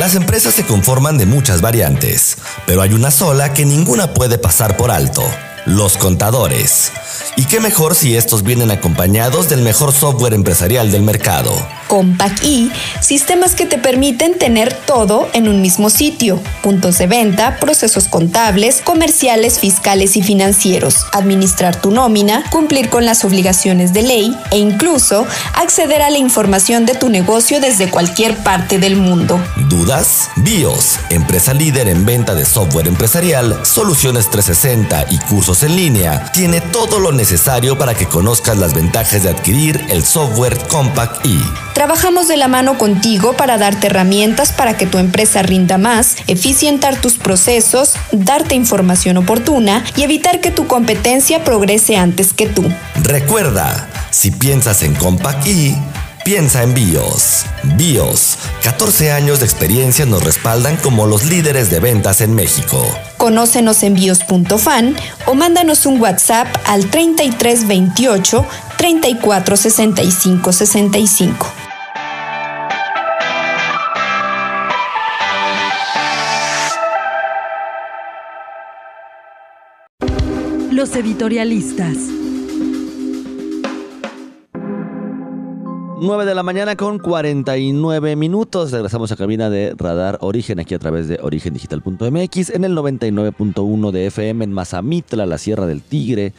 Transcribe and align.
Las 0.00 0.14
empresas 0.14 0.54
se 0.54 0.64
conforman 0.64 1.18
de 1.18 1.26
muchas 1.26 1.60
variantes, 1.60 2.38
pero 2.66 2.80
hay 2.80 2.94
una 2.94 3.10
sola 3.10 3.52
que 3.52 3.66
ninguna 3.66 4.14
puede 4.14 4.38
pasar 4.38 4.78
por 4.78 4.90
alto, 4.90 5.22
los 5.66 5.96
contadores. 5.96 6.92
Y 7.36 7.44
qué 7.44 7.60
mejor 7.60 7.94
si 7.94 8.16
estos 8.16 8.42
vienen 8.42 8.70
acompañados 8.70 9.48
del 9.48 9.62
mejor 9.62 9.92
software 9.92 10.34
empresarial 10.34 10.90
del 10.90 11.02
mercado. 11.02 11.54
Compact 11.86 12.44
E, 12.44 12.70
sistemas 13.00 13.54
que 13.54 13.66
te 13.66 13.76
permiten 13.76 14.38
tener 14.38 14.72
todo 14.72 15.28
en 15.32 15.48
un 15.48 15.60
mismo 15.60 15.90
sitio. 15.90 16.40
Puntos 16.62 16.98
de 16.98 17.08
venta, 17.08 17.58
procesos 17.58 18.06
contables, 18.06 18.80
comerciales, 18.80 19.58
fiscales 19.58 20.16
y 20.16 20.22
financieros, 20.22 21.06
administrar 21.12 21.80
tu 21.80 21.90
nómina, 21.90 22.44
cumplir 22.50 22.90
con 22.90 23.04
las 23.04 23.24
obligaciones 23.24 23.92
de 23.92 24.02
ley 24.02 24.36
e 24.52 24.58
incluso 24.58 25.26
acceder 25.54 26.02
a 26.02 26.10
la 26.10 26.18
información 26.18 26.86
de 26.86 26.94
tu 26.94 27.08
negocio 27.08 27.60
desde 27.60 27.90
cualquier 27.90 28.36
parte 28.36 28.78
del 28.78 28.96
mundo. 28.96 29.40
¿Dudas? 29.68 30.30
BIOS, 30.36 31.00
empresa 31.10 31.54
líder 31.54 31.88
en 31.88 32.06
venta 32.06 32.34
de 32.34 32.44
software 32.44 32.86
empresarial, 32.86 33.66
soluciones 33.66 34.30
360 34.30 35.06
y 35.10 35.18
cursos 35.18 35.49
en 35.50 35.74
línea, 35.74 36.30
tiene 36.32 36.60
todo 36.60 37.00
lo 37.00 37.10
necesario 37.10 37.76
para 37.76 37.94
que 37.94 38.06
conozcas 38.06 38.56
las 38.56 38.72
ventajas 38.72 39.24
de 39.24 39.30
adquirir 39.30 39.84
el 39.90 40.04
software 40.04 40.56
Compact 40.68 41.26
E. 41.26 41.40
Trabajamos 41.74 42.28
de 42.28 42.36
la 42.36 42.46
mano 42.46 42.78
contigo 42.78 43.32
para 43.32 43.58
darte 43.58 43.88
herramientas 43.88 44.52
para 44.52 44.76
que 44.76 44.86
tu 44.86 44.98
empresa 44.98 45.42
rinda 45.42 45.76
más, 45.76 46.16
eficientar 46.28 47.00
tus 47.00 47.18
procesos, 47.18 47.94
darte 48.12 48.54
información 48.54 49.16
oportuna 49.16 49.84
y 49.96 50.04
evitar 50.04 50.40
que 50.40 50.52
tu 50.52 50.68
competencia 50.68 51.42
progrese 51.42 51.96
antes 51.96 52.32
que 52.32 52.46
tú. 52.46 52.64
Recuerda, 53.02 53.88
si 54.10 54.30
piensas 54.30 54.84
en 54.84 54.94
Compact 54.94 55.46
E, 55.48 55.76
piensa 56.30 56.62
en 56.62 56.72
BIOS. 56.74 57.44
BIOS, 57.76 58.38
14 58.62 59.10
años 59.10 59.40
de 59.40 59.46
experiencia 59.46 60.06
nos 60.06 60.22
respaldan 60.22 60.76
como 60.76 61.04
los 61.06 61.24
líderes 61.24 61.70
de 61.70 61.80
ventas 61.80 62.20
en 62.20 62.36
México. 62.36 62.86
Conócenos 63.16 63.82
en 63.82 63.94
bios.fan 63.94 64.94
o 65.26 65.34
mándanos 65.34 65.86
un 65.86 66.00
WhatsApp 66.00 66.46
al 66.66 66.88
3328 66.88 68.46
346565. 68.76 70.52
65. 70.52 71.52
Los 80.70 80.94
editorialistas. 80.94 82.19
9 86.02 86.24
de 86.24 86.34
la 86.34 86.42
mañana 86.42 86.76
con 86.76 86.98
49 86.98 88.16
minutos. 88.16 88.70
Regresamos 88.70 89.12
a 89.12 89.16
cabina 89.16 89.50
de 89.50 89.74
Radar 89.76 90.16
Origen 90.22 90.58
aquí 90.58 90.74
a 90.74 90.78
través 90.78 91.08
de 91.08 91.18
origendigital.mx 91.20 92.50
en 92.50 92.64
el 92.64 92.74
99.1 92.74 93.90
de 93.90 94.06
FM 94.06 94.44
en 94.44 94.52
Mazamitla, 94.52 95.26
la 95.26 95.36
Sierra 95.36 95.66
del 95.66 95.82
Tigre, 95.82 96.32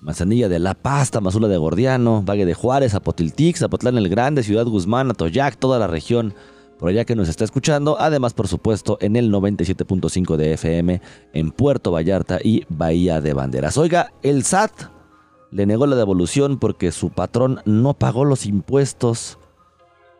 Manzanilla 0.00 0.48
de 0.48 0.60
La 0.60 0.74
Paz, 0.74 1.10
Tamazula 1.10 1.48
de 1.48 1.56
Gordiano, 1.56 2.22
Valle 2.22 2.46
de 2.46 2.54
Juárez, 2.54 2.94
Apotiltic, 2.94 3.56
Zapotlán 3.56 3.98
el 3.98 4.08
Grande, 4.08 4.44
Ciudad 4.44 4.66
Guzmán, 4.66 5.10
Atoyac, 5.10 5.56
toda 5.56 5.80
la 5.80 5.88
región 5.88 6.32
por 6.78 6.90
allá 6.90 7.04
que 7.04 7.16
nos 7.16 7.28
está 7.28 7.42
escuchando. 7.42 7.96
Además, 7.98 8.34
por 8.34 8.46
supuesto, 8.46 8.98
en 9.00 9.16
el 9.16 9.32
97.5 9.32 10.36
de 10.36 10.52
FM 10.52 11.02
en 11.32 11.50
Puerto 11.50 11.90
Vallarta 11.90 12.38
y 12.40 12.64
Bahía 12.68 13.20
de 13.20 13.34
Banderas. 13.34 13.78
Oiga, 13.78 14.12
el 14.22 14.44
SAT 14.44 14.97
le 15.50 15.66
negó 15.66 15.86
la 15.86 15.96
devolución 15.96 16.58
porque 16.58 16.92
su 16.92 17.10
patrón 17.10 17.60
no 17.64 17.94
pagó 17.94 18.24
los 18.24 18.46
impuestos 18.46 19.38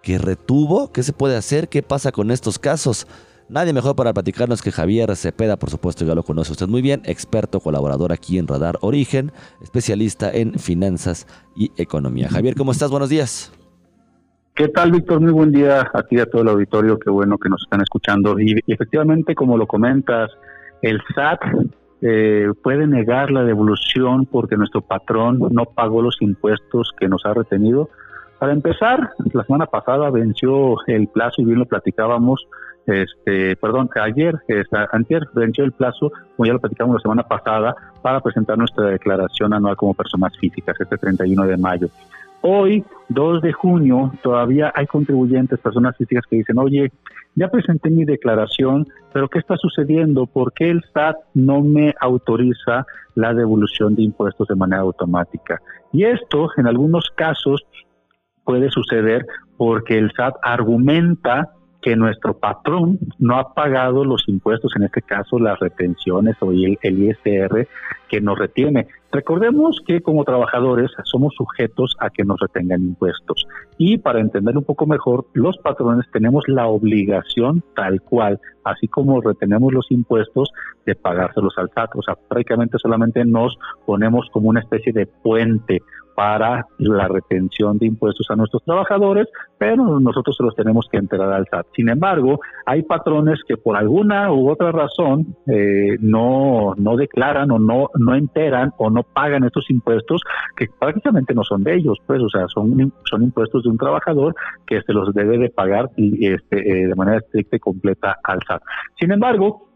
que 0.02 0.18
retuvo. 0.18 0.92
¿Qué 0.92 1.02
se 1.02 1.12
puede 1.12 1.36
hacer? 1.36 1.68
¿Qué 1.68 1.82
pasa 1.82 2.12
con 2.12 2.30
estos 2.30 2.58
casos? 2.58 3.06
Nadie 3.48 3.72
mejor 3.72 3.96
para 3.96 4.12
platicarnos 4.12 4.60
que 4.60 4.70
Javier 4.70 5.14
Cepeda, 5.16 5.56
por 5.56 5.70
supuesto, 5.70 6.04
ya 6.04 6.14
lo 6.14 6.22
conoce 6.22 6.52
usted 6.52 6.68
muy 6.68 6.82
bien, 6.82 7.00
experto 7.04 7.60
colaborador 7.60 8.12
aquí 8.12 8.38
en 8.38 8.46
Radar 8.46 8.76
Origen, 8.82 9.32
especialista 9.62 10.30
en 10.30 10.54
finanzas 10.58 11.26
y 11.56 11.72
economía. 11.78 12.28
Javier, 12.28 12.54
¿cómo 12.56 12.72
estás? 12.72 12.90
Buenos 12.90 13.08
días. 13.08 13.50
¿Qué 14.54 14.68
tal, 14.68 14.90
Víctor? 14.90 15.20
Muy 15.20 15.32
buen 15.32 15.52
día 15.52 15.88
a 15.94 16.02
ti 16.02 16.18
a 16.18 16.26
todo 16.26 16.42
el 16.42 16.48
auditorio. 16.48 16.98
Qué 16.98 17.10
bueno 17.10 17.38
que 17.38 17.48
nos 17.48 17.62
están 17.62 17.80
escuchando. 17.80 18.38
Y, 18.38 18.60
efectivamente, 18.66 19.34
como 19.34 19.56
lo 19.56 19.66
comentas, 19.66 20.30
el 20.82 21.00
SAT 21.14 21.40
eh, 22.00 22.52
puede 22.62 22.86
negar 22.86 23.30
la 23.30 23.44
devolución 23.44 24.26
porque 24.26 24.56
nuestro 24.56 24.80
patrón 24.80 25.40
no 25.50 25.64
pagó 25.64 26.02
los 26.02 26.16
impuestos 26.20 26.92
que 26.98 27.08
nos 27.08 27.24
ha 27.26 27.34
retenido. 27.34 27.90
Para 28.38 28.52
empezar, 28.52 29.10
la 29.32 29.44
semana 29.44 29.66
pasada 29.66 30.10
venció 30.10 30.76
el 30.86 31.08
plazo 31.08 31.42
y 31.42 31.44
bien 31.44 31.58
lo 31.58 31.66
platicábamos. 31.66 32.46
Este, 32.86 33.56
perdón, 33.56 33.90
ayer, 34.00 34.36
esta, 34.46 34.88
antier 34.92 35.24
venció 35.34 35.64
el 35.64 35.72
plazo, 35.72 36.12
como 36.36 36.46
ya 36.46 36.52
lo 36.52 36.60
platicamos 36.60 36.94
la 36.94 37.00
semana 37.00 37.22
pasada, 37.24 37.74
para 38.00 38.20
presentar 38.20 38.56
nuestra 38.56 38.86
declaración 38.86 39.52
anual 39.52 39.76
como 39.76 39.92
personas 39.92 40.36
físicas, 40.38 40.76
este 40.80 40.96
31 40.96 41.46
de 41.46 41.56
mayo. 41.56 41.88
Hoy, 42.40 42.84
2 43.08 43.42
de 43.42 43.52
junio, 43.52 44.12
todavía 44.22 44.72
hay 44.74 44.86
contribuyentes, 44.86 45.58
personas 45.58 45.96
físicas 45.96 46.24
que 46.30 46.36
dicen, 46.36 46.58
oye, 46.58 46.92
ya 47.34 47.48
presenté 47.48 47.90
mi 47.90 48.04
declaración, 48.04 48.86
pero 49.12 49.28
¿qué 49.28 49.38
está 49.38 49.56
sucediendo? 49.56 50.26
¿Por 50.26 50.52
qué 50.52 50.70
el 50.70 50.82
SAT 50.92 51.16
no 51.34 51.62
me 51.62 51.94
autoriza 52.00 52.86
la 53.14 53.34
devolución 53.34 53.94
de 53.94 54.02
impuestos 54.02 54.46
de 54.48 54.54
manera 54.54 54.82
automática? 54.82 55.60
Y 55.92 56.04
esto, 56.04 56.50
en 56.56 56.66
algunos 56.66 57.10
casos, 57.14 57.66
puede 58.44 58.70
suceder 58.70 59.26
porque 59.56 59.98
el 59.98 60.12
SAT 60.12 60.36
argumenta 60.42 61.50
que 61.88 61.96
nuestro 61.96 62.36
patrón 62.36 62.98
no 63.18 63.38
ha 63.38 63.54
pagado 63.54 64.04
los 64.04 64.28
impuestos, 64.28 64.76
en 64.76 64.82
este 64.82 65.00
caso 65.00 65.38
las 65.38 65.58
retenciones 65.58 66.36
o 66.40 66.50
el, 66.50 66.76
ISR 66.82 67.66
que 68.10 68.20
nos 68.20 68.38
retiene. 68.38 68.88
Recordemos 69.10 69.80
que 69.86 70.02
como 70.02 70.24
trabajadores 70.24 70.90
somos 71.04 71.32
sujetos 71.34 71.96
a 71.98 72.10
que 72.10 72.24
nos 72.24 72.38
retengan 72.40 72.82
impuestos 72.82 73.46
y 73.78 73.96
para 73.96 74.20
entender 74.20 74.58
un 74.58 74.64
poco 74.64 74.84
mejor, 74.84 75.28
los 75.32 75.56
patrones 75.56 76.04
tenemos 76.12 76.44
la 76.46 76.66
obligación 76.66 77.64
tal 77.74 78.02
cual, 78.02 78.38
así 78.64 78.86
como 78.86 79.22
retenemos 79.22 79.72
los 79.72 79.90
impuestos, 79.90 80.50
de 80.84 80.94
pagárselos 80.94 81.56
al 81.56 81.70
SAT. 81.74 81.96
O 81.96 82.02
sea, 82.02 82.16
prácticamente 82.16 82.76
solamente 82.78 83.24
nos 83.24 83.58
ponemos 83.86 84.28
como 84.30 84.50
una 84.50 84.60
especie 84.60 84.92
de 84.92 85.06
puente 85.06 85.80
para 86.18 86.66
la 86.78 87.06
retención 87.06 87.78
de 87.78 87.86
impuestos 87.86 88.26
a 88.28 88.34
nuestros 88.34 88.64
trabajadores, 88.64 89.28
pero 89.56 90.00
nosotros 90.00 90.36
se 90.36 90.42
los 90.42 90.52
tenemos 90.56 90.88
que 90.90 90.98
enterar 90.98 91.32
al 91.32 91.46
SAT. 91.48 91.66
Sin 91.76 91.88
embargo, 91.88 92.40
hay 92.66 92.82
patrones 92.82 93.38
que 93.46 93.56
por 93.56 93.76
alguna 93.76 94.32
u 94.32 94.50
otra 94.50 94.72
razón 94.72 95.36
eh, 95.46 95.96
no, 96.00 96.74
no 96.76 96.96
declaran 96.96 97.52
o 97.52 97.60
no, 97.60 97.90
no 97.96 98.16
enteran 98.16 98.72
o 98.78 98.90
no 98.90 99.04
pagan 99.04 99.44
estos 99.44 99.70
impuestos 99.70 100.20
que 100.56 100.66
prácticamente 100.80 101.34
no 101.34 101.44
son 101.44 101.62
de 101.62 101.76
ellos, 101.76 101.98
pues, 102.04 102.20
o 102.20 102.28
sea, 102.28 102.48
son, 102.48 102.92
son 103.08 103.22
impuestos 103.22 103.62
de 103.62 103.70
un 103.70 103.78
trabajador 103.78 104.34
que 104.66 104.82
se 104.82 104.92
los 104.92 105.14
debe 105.14 105.38
de 105.38 105.50
pagar 105.50 105.88
y, 105.96 106.32
este, 106.32 106.58
eh, 106.68 106.88
de 106.88 106.94
manera 106.96 107.18
estricta 107.18 107.54
y 107.54 107.60
completa 107.60 108.16
al 108.24 108.40
SAT. 108.44 108.60
Sin 108.98 109.12
embargo, 109.12 109.67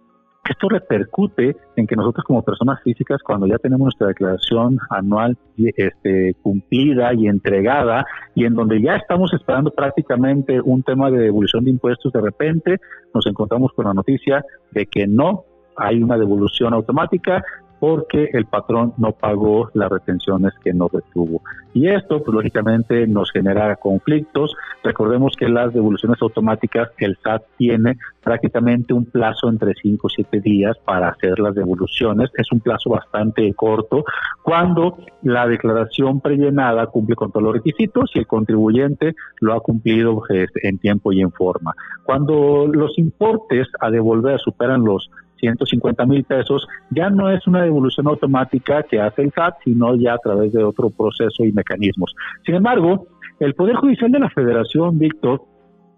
Esto 0.49 0.69
repercute 0.69 1.57
en 1.77 1.87
que 1.87 1.95
nosotros 1.95 2.25
como 2.25 2.43
personas 2.43 2.83
físicas, 2.83 3.23
cuando 3.23 3.47
ya 3.47 3.59
tenemos 3.59 3.85
nuestra 3.87 4.09
declaración 4.09 4.79
anual 4.91 5.39
este, 5.57 6.35
cumplida 6.43 7.15
y 7.15 7.29
entregada, 7.29 8.05
y 8.35 8.45
en 8.45 8.55
donde 8.55 8.83
ya 8.83 8.97
estamos 8.97 9.33
esperando 9.33 9.71
prácticamente 9.71 10.61
un 10.61 10.83
tema 10.83 11.11
de 11.13 11.19
devolución 11.19 11.65
de 11.65 11.71
impuestos, 11.71 12.13
de 12.13 12.21
repente 12.21 12.81
nos 13.15 13.25
encontramos 13.27 13.73
con 13.73 13.87
la 13.87 13.95
noticia 13.95 14.45
de 14.73 14.87
que 14.87 15.07
no 15.07 15.45
hay 15.77 16.03
una 16.03 16.19
devolución 16.19 16.75
automática 16.75 17.45
porque 17.83 18.31
el 18.33 18.47
patrón 18.47 18.95
no 18.97 19.11
pagó 19.11 19.69
las 19.75 19.91
retenciones 19.91 20.53
que 20.63 20.73
no 20.73 20.87
retuvo. 20.87 21.43
Y 21.75 21.89
esto, 21.89 22.23
pues 22.23 22.33
lógicamente, 22.33 23.09
nos 23.09 23.33
genera 23.33 23.75
conflictos. 23.75 24.55
Recordemos 24.85 25.35
que 25.37 25.49
las 25.49 25.75
devoluciones 25.75 26.23
automáticas, 26.23 26.91
el 26.99 27.19
SAT 27.21 27.43
tiene 27.57 27.97
prácticamente 28.23 28.95
un 28.95 29.07
plazo 29.07 29.49
entre 29.49 29.75
5 29.75 30.07
y 30.07 30.15
7 30.15 30.41
días 30.41 30.79
para 30.85 31.09
hacer 31.09 31.41
las 31.41 31.57
devoluciones. 31.57 32.31
Es 32.35 32.53
un 32.53 32.61
plazo 32.61 32.91
bastante 32.91 33.53
corto 33.55 34.05
cuando 34.45 34.99
la 35.23 35.49
declaración 35.49 36.21
prellenada 36.21 36.87
cumple 36.87 37.17
con 37.17 37.33
todos 37.33 37.43
los 37.43 37.55
requisitos 37.55 38.13
y 38.15 38.21
el 38.21 38.29
contribuyente 38.29 39.17
lo 39.41 39.55
ha 39.55 39.61
cumplido 39.61 40.23
este, 40.29 40.69
en 40.69 40.79
tiempo 40.79 41.13
y 41.13 41.21
en 41.21 41.33
forma. 41.33 41.75
Cuando 42.05 42.69
los 42.69 42.97
importes 42.97 43.67
a 43.81 43.91
devolver 43.91 44.39
superan 44.39 44.85
los 44.85 45.11
150 45.43 46.07
mil 46.07 46.25
pesos, 46.25 46.67
ya 46.91 47.11
no 47.11 47.29
es 47.31 47.47
una 47.47 47.63
devolución 47.63 48.07
automática 48.07 48.85
que 48.85 49.01
hace 49.01 49.23
el 49.23 49.33
SAT, 49.33 49.57
sino 49.65 49.97
ya 49.97 50.15
a 50.15 50.19
través 50.19 50.53
de 50.53 50.63
otro 50.63 50.91
proceso 50.91 51.45
y 51.45 51.53
mecanismos. 51.53 52.15
Sin 52.47 52.55
embargo, 52.55 53.09
el 53.41 53.55
Poder 53.55 53.77
Judicial 53.77 54.11
de 54.13 54.21
la 54.21 54.31
Federación, 54.31 54.99
Víctor, 54.99 55.43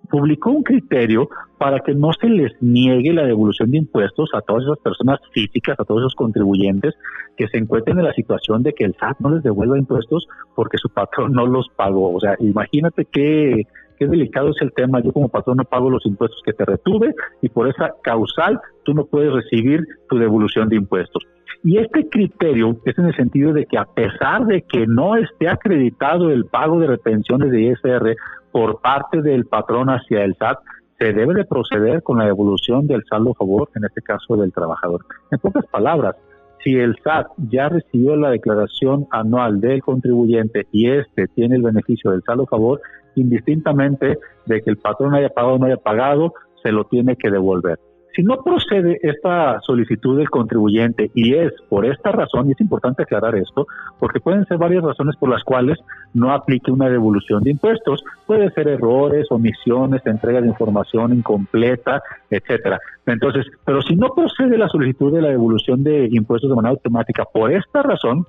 publicó 0.08 0.50
un 0.50 0.62
criterio 0.62 1.28
para 1.58 1.80
que 1.80 1.94
no 1.94 2.12
se 2.12 2.28
les 2.28 2.52
niegue 2.60 3.12
la 3.12 3.24
devolución 3.24 3.70
de 3.70 3.78
impuestos 3.78 4.30
a 4.34 4.40
todas 4.40 4.64
esas 4.64 4.78
personas 4.78 5.20
físicas, 5.32 5.78
a 5.78 5.84
todos 5.84 6.02
esos 6.02 6.14
contribuyentes 6.14 6.94
que 7.36 7.48
se 7.48 7.58
encuentren 7.58 7.98
en 7.98 8.04
la 8.04 8.12
situación 8.12 8.62
de 8.62 8.72
que 8.72 8.84
el 8.84 8.94
SAT 8.94 9.20
no 9.20 9.30
les 9.30 9.42
devuelva 9.42 9.78
impuestos 9.78 10.26
porque 10.54 10.78
su 10.78 10.88
patrón 10.88 11.32
no 11.32 11.46
los 11.46 11.68
pagó. 11.76 12.14
O 12.14 12.20
sea, 12.20 12.36
imagínate 12.38 13.06
qué 13.06 13.66
qué 13.98 14.06
delicado 14.06 14.50
es 14.50 14.56
el 14.60 14.72
tema. 14.72 15.00
Yo 15.00 15.12
como 15.12 15.28
patrón 15.28 15.58
no 15.58 15.64
pago 15.64 15.90
los 15.90 16.04
impuestos 16.06 16.40
que 16.44 16.52
te 16.52 16.64
retuve 16.64 17.14
y 17.42 17.48
por 17.48 17.68
esa 17.68 17.94
causal 18.02 18.60
tú 18.84 18.94
no 18.94 19.06
puedes 19.06 19.32
recibir 19.32 19.84
tu 20.08 20.18
devolución 20.18 20.68
de 20.68 20.76
impuestos. 20.76 21.22
Y 21.62 21.78
este 21.78 22.08
criterio 22.08 22.76
es 22.84 22.98
en 22.98 23.06
el 23.06 23.16
sentido 23.16 23.52
de 23.54 23.64
que 23.64 23.78
a 23.78 23.86
pesar 23.86 24.44
de 24.44 24.62
que 24.62 24.86
no 24.86 25.16
esté 25.16 25.48
acreditado 25.48 26.30
el 26.30 26.44
pago 26.44 26.78
de 26.78 26.88
retenciones 26.88 27.50
de 27.50 27.62
ISR 27.62 28.16
por 28.52 28.80
parte 28.82 29.22
del 29.22 29.46
patrón 29.46 29.88
hacia 29.88 30.24
el 30.24 30.36
SAT, 30.36 30.58
se 30.98 31.12
debe 31.12 31.34
de 31.34 31.44
proceder 31.44 32.02
con 32.02 32.18
la 32.18 32.26
devolución 32.26 32.86
del 32.86 33.02
saldo 33.08 33.32
a 33.32 33.34
favor, 33.34 33.70
en 33.74 33.84
este 33.84 34.02
caso 34.02 34.36
del 34.36 34.52
trabajador. 34.52 35.04
En 35.30 35.38
pocas 35.38 35.64
palabras, 35.66 36.16
si 36.64 36.74
el 36.74 36.96
SAT 37.04 37.26
ya 37.50 37.68
recibió 37.68 38.16
la 38.16 38.30
declaración 38.30 39.06
anual 39.10 39.60
del 39.60 39.82
contribuyente 39.82 40.66
y 40.72 40.90
este 40.90 41.28
tiene 41.28 41.56
el 41.56 41.62
beneficio 41.62 42.10
del 42.10 42.22
saldo 42.22 42.44
a 42.44 42.46
favor, 42.46 42.80
indistintamente 43.14 44.18
de 44.46 44.62
que 44.62 44.70
el 44.70 44.78
patrón 44.78 45.14
haya 45.14 45.28
pagado 45.28 45.54
o 45.54 45.58
no 45.58 45.66
haya 45.66 45.76
pagado, 45.76 46.32
se 46.62 46.72
lo 46.72 46.84
tiene 46.84 47.16
que 47.16 47.30
devolver. 47.30 47.78
Si 48.14 48.22
no 48.22 48.36
procede 48.44 48.98
esta 49.02 49.60
solicitud 49.62 50.16
del 50.16 50.30
contribuyente 50.30 51.10
y 51.14 51.34
es 51.34 51.52
por 51.68 51.84
esta 51.84 52.12
razón, 52.12 52.48
y 52.48 52.52
es 52.52 52.60
importante 52.60 53.02
aclarar 53.02 53.34
esto, 53.34 53.66
porque 53.98 54.20
pueden 54.20 54.46
ser 54.46 54.58
varias 54.58 54.84
razones 54.84 55.16
por 55.16 55.30
las 55.30 55.42
cuales 55.42 55.78
no 56.12 56.32
aplique 56.32 56.70
una 56.70 56.88
devolución 56.88 57.42
de 57.42 57.50
impuestos, 57.50 58.04
puede 58.26 58.50
ser 58.52 58.68
errores, 58.68 59.26
omisiones, 59.30 60.06
entrega 60.06 60.40
de 60.40 60.46
información 60.46 61.12
incompleta, 61.12 62.02
etcétera. 62.30 62.78
Entonces, 63.06 63.46
pero 63.64 63.82
si 63.82 63.96
no 63.96 64.10
procede 64.14 64.58
la 64.58 64.68
solicitud 64.68 65.12
de 65.12 65.22
la 65.22 65.30
devolución 65.30 65.82
de 65.82 66.08
impuestos 66.12 66.48
de 66.50 66.56
manera 66.56 66.70
automática 66.70 67.24
por 67.24 67.52
esta 67.52 67.82
razón, 67.82 68.26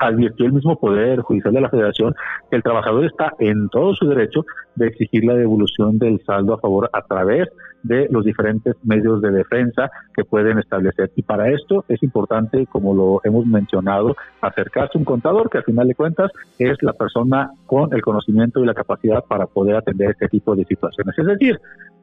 advirtió 0.00 0.46
el 0.46 0.52
mismo 0.52 0.78
Poder 0.78 1.20
Judicial 1.20 1.54
de 1.54 1.60
la 1.60 1.68
Federación 1.68 2.14
que 2.50 2.56
el 2.56 2.62
trabajador 2.62 3.04
está 3.04 3.34
en 3.38 3.68
todo 3.68 3.94
su 3.94 4.08
derecho 4.08 4.44
de 4.74 4.88
exigir 4.88 5.24
la 5.24 5.34
devolución 5.34 5.98
del 5.98 6.20
saldo 6.24 6.54
a 6.54 6.58
favor 6.58 6.90
a 6.92 7.02
través 7.02 7.48
de 7.48 7.54
los 7.82 8.24
diferentes 8.24 8.76
medios 8.84 9.20
de 9.22 9.30
defensa 9.30 9.90
que 10.14 10.24
pueden 10.24 10.58
establecer. 10.58 11.10
Y 11.16 11.22
para 11.22 11.50
esto 11.50 11.84
es 11.88 12.02
importante, 12.02 12.66
como 12.66 12.94
lo 12.94 13.20
hemos 13.24 13.46
mencionado, 13.46 14.16
acercarse 14.40 14.96
a 14.96 14.98
un 14.98 15.04
contador 15.04 15.50
que 15.50 15.58
al 15.58 15.64
final 15.64 15.88
de 15.88 15.94
cuentas 15.94 16.30
es 16.58 16.76
la 16.82 16.92
persona 16.92 17.50
con 17.66 17.92
el 17.94 18.02
conocimiento 18.02 18.60
y 18.60 18.66
la 18.66 18.74
capacidad 18.74 19.24
para 19.24 19.46
poder 19.46 19.76
atender 19.76 20.10
este 20.10 20.28
tipo 20.28 20.54
de 20.54 20.64
situaciones. 20.64 21.18
Es 21.18 21.26
decir, 21.26 21.58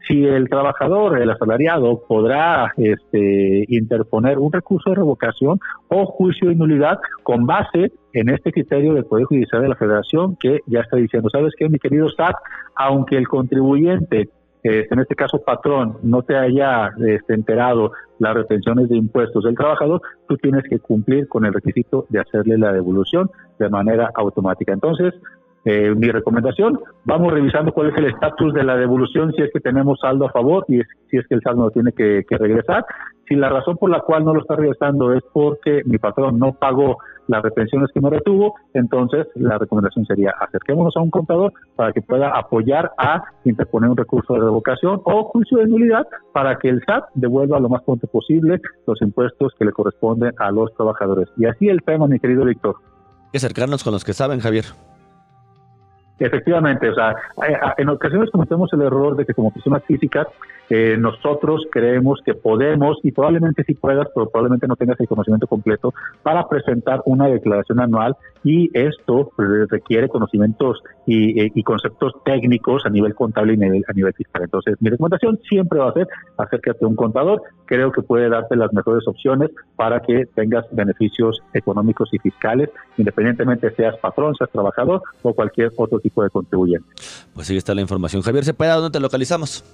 si 0.07 0.25
el 0.25 0.47
trabajador, 0.50 1.19
el 1.19 1.29
asalariado, 1.29 2.03
podrá 2.07 2.73
este, 2.77 3.65
interponer 3.68 4.39
un 4.39 4.53
recurso 4.53 4.89
de 4.89 4.95
revocación 4.95 5.59
o 5.89 6.06
juicio 6.06 6.50
de 6.50 6.56
nulidad 6.56 7.00
con 7.23 7.45
base 7.45 7.91
en 8.13 8.30
este 8.30 8.51
criterio 8.51 8.94
del 8.94 9.06
Poder 9.06 9.25
Judicial 9.25 9.62
de 9.62 9.69
la 9.69 9.75
Federación 9.75 10.38
que 10.38 10.59
ya 10.65 10.80
está 10.80 10.97
diciendo, 10.97 11.30
¿sabes 11.30 11.53
qué, 11.57 11.68
mi 11.68 11.77
querido 11.77 12.07
SAT? 12.09 12.35
Aunque 12.75 13.18
el 13.18 13.27
contribuyente 13.27 14.30
en 14.68 15.00
este 15.00 15.16
caso 15.16 15.42
patrón, 15.44 15.98
no 16.04 16.24
te 16.24 16.36
haya 16.36 16.92
este, 17.06 17.34
enterado 17.34 17.92
las 18.19 18.34
retenciones 18.34 18.90
de 18.90 18.98
impuestos 18.98 19.44
del 19.44 19.56
trabajador, 19.56 20.02
tú 20.28 20.38
tienes 20.38 20.64
que 20.69 20.80
cumplir 20.80 21.28
con 21.28 21.46
el 21.46 21.54
requisito 21.54 22.06
de 22.10 22.19
hacerle 22.19 22.58
la 22.58 22.72
devolución 22.72 23.30
de 23.60 23.69
manera 23.69 24.12
automática. 24.16 24.74
Entonces, 24.74 25.14
eh, 25.69 25.94
mi 25.94 26.08
recomendación, 26.10 26.80
vamos 27.04 27.34
revisando 27.34 27.74
cuál 27.74 27.90
es 27.90 27.98
el 27.98 28.06
estatus 28.06 28.54
de 28.54 28.64
la 28.64 28.78
devolución, 28.78 29.34
si 29.34 29.42
es 29.42 29.52
que 29.52 29.60
tenemos 29.60 30.00
saldo 30.00 30.25
a 30.25 30.31
favor 30.31 30.64
y 30.69 30.80
si 31.10 31.18
es 31.18 31.28
que 31.28 31.36
el 31.36 31.42
saldo 31.42 31.64
no 31.64 31.72
tiene 31.72 31.92
que, 31.92 32.24
regresar. 32.30 32.86
Si 33.28 33.36
la 33.36 33.50
razón 33.50 33.75
por 33.75 33.90
la 33.90 34.00
cual 34.00 34.24
no 34.24 34.34
lo 34.34 34.40
está 34.40 34.56
regresando 34.56 35.12
es 35.12 35.22
porque 35.34 35.81
mi 35.84 35.98
patrón 35.98 36.40
no 36.40 36.54
pagó 36.54 37.00
las 37.28 37.44
retenciones 37.44 37.90
que 37.94 38.00
me 38.00 38.10
retuvo, 38.10 38.56
entonces 38.74 39.28
la 39.36 39.58
recomendación 39.58 40.06
sería 40.06 40.34
acerquémonos 40.40 40.96
a 40.96 41.02
un 41.02 41.10
contador 41.10 41.52
para 41.75 41.92
que 41.92 42.02
pueda 42.02 42.30
apoyar 42.30 42.92
a 42.98 43.25
interponer 43.44 43.90
un 43.90 43.98
recurso 43.98 44.36
de 44.36 44.40
revocación 44.40 45.02
o 45.04 45.25
juicio 45.25 45.58
de 45.58 45.68
nulidad 45.68 46.08
para 46.31 46.56
que 46.60 46.69
el 46.69 46.81
SAT 46.86 47.10
devuelva 47.16 47.60
lo 47.60 47.68
más 47.68 47.84
pronto 47.84 48.08
posible 48.08 48.62
los 48.86 49.02
impuestos 49.02 49.52
que 49.60 49.66
le 49.66 49.74
corresponden 49.74 50.31
a 50.38 50.50
los 50.50 50.74
trabajadores. 50.75 51.28
Y 51.36 51.46
así 51.46 51.68
el 51.68 51.84
tema, 51.84 52.08
mi 52.08 52.22
querido 52.22 52.46
Víctor. 52.46 52.78
Hay 53.25 53.31
que 53.34 53.38
acercarnos 53.40 53.84
con 53.84 53.92
los 53.92 54.06
que 54.06 54.14
saben, 54.14 54.40
Javier. 54.40 54.64
Efectivamente, 56.19 56.90
o 56.90 56.96
sea, 56.96 57.16
en 57.78 57.90
ocasiones 57.90 58.31
cometemos 58.31 58.72
el 58.74 58.81
error 58.81 59.16
de 59.16 59.25
que 59.25 59.34
como 59.34 59.52
personas 59.52 59.84
físicas 59.84 60.28
eh, 60.69 60.98
nosotros 60.98 61.66
creemos 61.72 62.19
que 62.25 62.34
podemos 62.34 62.98
y 63.04 63.12
probablemente 63.12 63.64
sí 63.64 63.75
puedas, 63.75 64.08
pero 64.14 64.30
probablemente 64.30 64.68
no 64.68 64.75
tengas 64.75 65.00
el 65.00 65.08
conocimiento 65.08 65.48
completo 65.48 65.94
para 66.24 66.48
presentar 66.48 67.02
una 67.06 67.28
declaración 67.28 67.80
anual 67.80 68.16
y 68.47 68.69
esto 68.73 69.29
pues, 69.35 69.49
requiere 69.69 70.07
conocimientos 70.07 70.81
y, 71.05 71.61
conceptos 71.63 72.13
técnicos 72.23 72.85
a 72.85 72.89
nivel 72.89 73.13
contable 73.13 73.55
y 73.55 73.83
a 73.85 73.94
nivel 73.94 74.13
fiscal. 74.13 74.44
Entonces, 74.44 74.75
mi 74.79 74.89
recomendación 74.89 75.38
siempre 75.49 75.79
va 75.79 75.89
a 75.89 75.94
ser 75.94 76.07
acércate 76.38 76.85
a 76.85 76.88
un 76.88 76.95
contador. 76.95 77.41
Creo 77.66 77.92
que 77.92 78.01
puede 78.01 78.30
darte 78.30 78.56
las 78.56 78.71
mejores 78.71 79.06
opciones 79.06 79.49
para 79.75 79.99
que 79.99 80.27
tengas 80.33 80.66
beneficios 80.71 81.42
económicos 81.54 82.07
y 82.13 82.19
fiscales, 82.19 82.69
independientemente 82.97 83.69
seas 83.71 83.97
patrón, 83.97 84.33
seas 84.35 84.49
trabajador 84.49 85.01
o 85.23 85.33
cualquier 85.33 85.73
otro 85.75 85.99
tipo 85.99 86.23
de 86.23 86.30
contribuyente. 86.30 86.87
Pues 87.33 87.49
ahí 87.49 87.57
está 87.57 87.75
la 87.75 87.81
información. 87.81 88.21
Javier 88.21 88.45
Cepeda, 88.45 88.75
¿dónde 88.75 88.92
te 88.92 89.01
localizamos? 89.01 89.66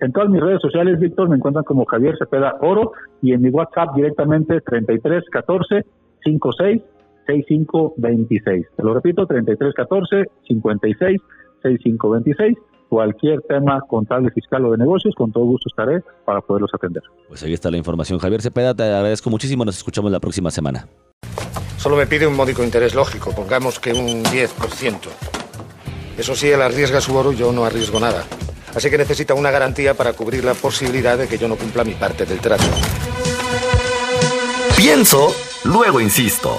En 0.00 0.12
todas 0.12 0.28
mis 0.28 0.42
redes 0.42 0.60
sociales, 0.60 1.00
Víctor, 1.00 1.30
me 1.30 1.36
encuentran 1.36 1.64
como 1.64 1.86
Javier 1.86 2.18
Cepeda 2.18 2.56
Oro 2.60 2.92
y 3.22 3.32
en 3.32 3.40
mi 3.40 3.48
WhatsApp 3.48 3.94
directamente 3.94 4.60
33 4.60 5.24
14 5.30 5.86
56 6.24 6.82
65 7.30 7.94
26. 7.96 8.66
Te 8.76 8.82
lo 8.82 8.94
repito, 8.94 9.26
33 9.26 9.74
14 9.74 10.24
56 10.48 11.20
65 11.62 12.10
26. 12.10 12.58
Cualquier 12.88 13.40
tema 13.42 13.80
contable, 13.82 14.30
fiscal 14.32 14.64
o 14.64 14.72
de 14.72 14.78
negocios, 14.78 15.14
con 15.14 15.30
todo 15.30 15.44
gusto 15.44 15.68
estaré 15.68 16.02
para 16.24 16.40
poderlos 16.40 16.72
atender. 16.74 17.02
Pues 17.28 17.42
ahí 17.44 17.52
está 17.52 17.70
la 17.70 17.76
información. 17.76 18.18
Javier 18.18 18.42
Cepeda, 18.42 18.74
te 18.74 18.82
agradezco 18.82 19.30
muchísimo. 19.30 19.64
Nos 19.64 19.76
escuchamos 19.76 20.10
la 20.10 20.18
próxima 20.18 20.50
semana. 20.50 20.88
Solo 21.76 21.96
me 21.96 22.06
pide 22.06 22.26
un 22.26 22.34
módico 22.34 22.64
interés 22.64 22.94
lógico, 22.94 23.32
pongamos 23.34 23.78
que 23.78 23.92
un 23.92 24.22
10%. 24.24 24.96
Eso 26.18 26.34
sí, 26.34 26.48
él 26.48 26.60
arriesga 26.60 27.00
su 27.00 27.16
oro, 27.16 27.32
yo 27.32 27.52
no 27.52 27.64
arriesgo 27.64 28.00
nada. 28.00 28.24
Así 28.74 28.90
que 28.90 28.98
necesita 28.98 29.34
una 29.34 29.50
garantía 29.50 29.94
para 29.94 30.12
cubrir 30.12 30.44
la 30.44 30.54
posibilidad 30.54 31.16
de 31.16 31.26
que 31.26 31.38
yo 31.38 31.48
no 31.48 31.56
cumpla 31.56 31.84
mi 31.84 31.94
parte 31.94 32.26
del 32.26 32.40
trato. 32.40 32.64
Pienso, 34.76 35.28
luego 35.64 36.00
insisto. 36.00 36.58